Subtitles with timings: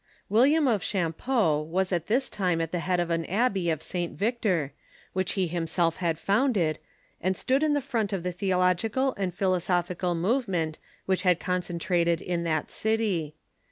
[0.29, 4.17] William of Champeaux was at this time at the head of the Abbey of St.
[4.17, 4.73] Victor,
[5.13, 6.79] which he himself had founded,
[7.21, 11.39] and stood in'the front of the theological and pliilosophical move Wiiiiam of ^^^gj^^ which had
[11.39, 13.35] concentrated in that city.